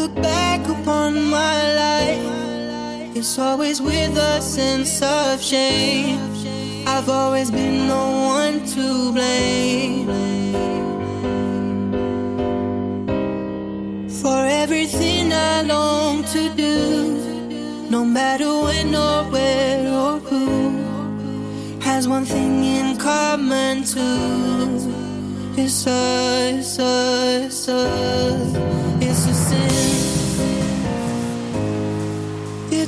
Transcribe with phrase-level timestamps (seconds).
[0.00, 6.18] Look back upon my life, it's always with a sense of shame.
[6.86, 8.04] I've always been the
[8.38, 10.06] one to blame
[14.22, 20.80] for everything I long to do, no matter when or where or who
[21.80, 24.80] has one thing in common too.
[25.58, 29.89] It's a, it's a, it's a sin.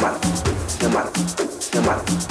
[0.00, 0.18] Llamada.
[0.80, 1.10] Llamada.
[1.72, 2.29] Llamada.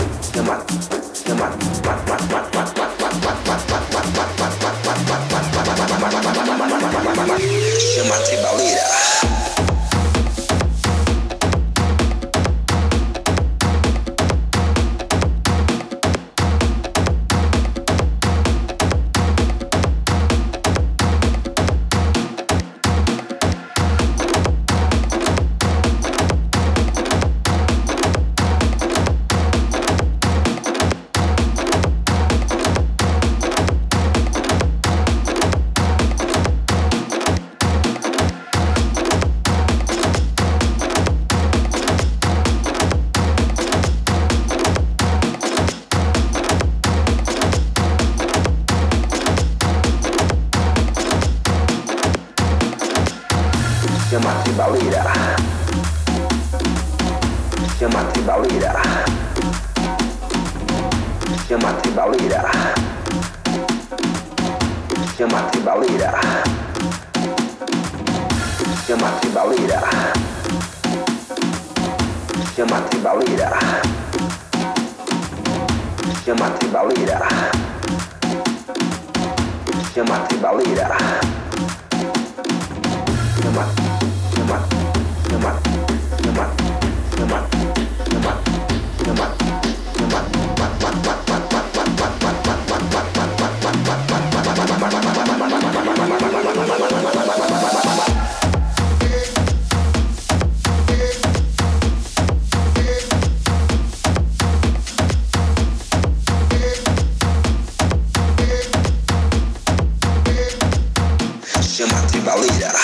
[112.29, 112.78] Balita.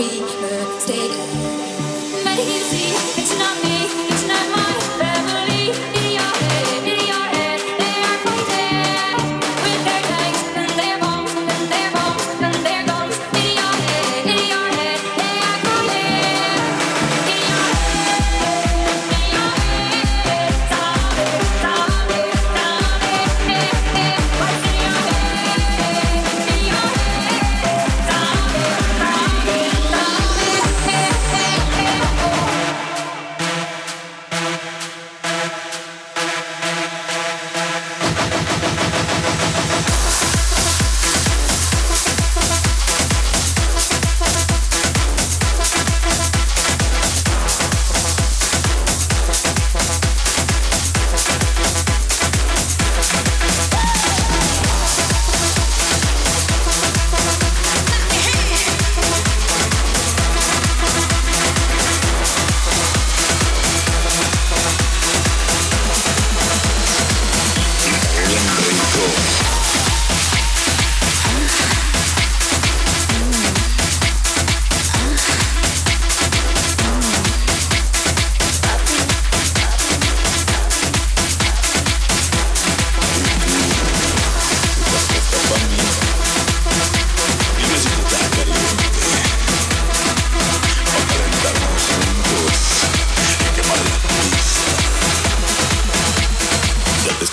[0.00, 0.39] be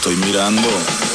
[0.09, 1.06] estoy mirando.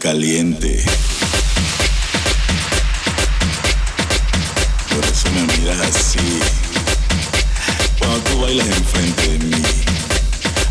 [0.00, 0.82] Caliente.
[4.88, 6.40] Por eso me miras así.
[7.98, 9.62] Cuando tú bailas enfrente de mí,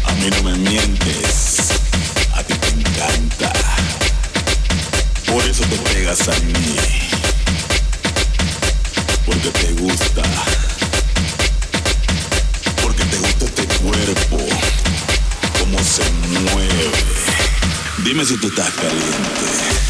[0.05, 1.57] a mí no me mientes.
[2.33, 3.53] A ti te encanta.
[5.27, 6.77] Por eso te pegas a mí.
[9.23, 10.23] Porque te gusta.
[12.81, 14.37] Porque te gusta este cuerpo.
[15.59, 16.03] Cómo se
[16.41, 17.16] mueve.
[18.07, 19.86] Dime si tú estás caliente.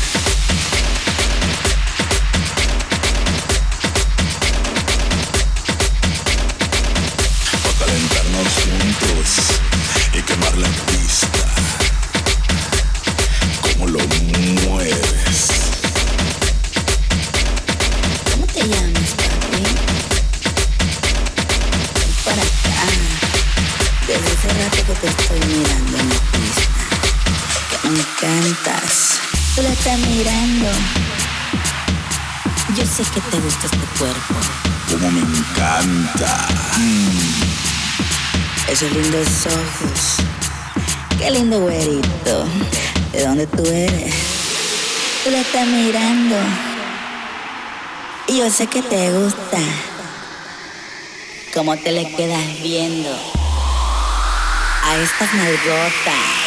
[33.97, 34.35] Cuerpo.
[34.89, 36.47] Como me encanta.
[36.77, 38.71] Mm.
[38.71, 40.17] Esos lindos ojos.
[41.17, 42.45] Qué lindo güerito.
[43.11, 44.13] ¿De dónde tú eres?
[45.23, 46.35] Tú la estás mirando.
[48.27, 49.57] Y yo sé que te gusta.
[51.53, 53.09] Cómo te le quedas viendo
[54.83, 56.37] a estas nalgotas.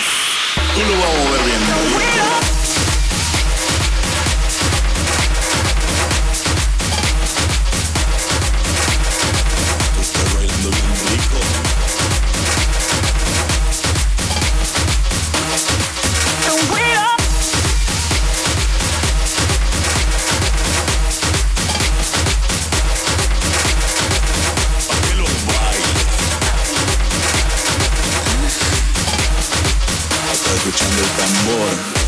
[30.61, 32.00] escuchando el tambor.